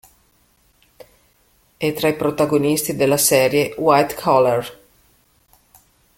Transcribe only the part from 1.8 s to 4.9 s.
tra i protagonisti della serie "White Collar".